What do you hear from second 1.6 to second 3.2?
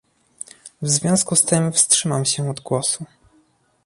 wstrzymam się od głosu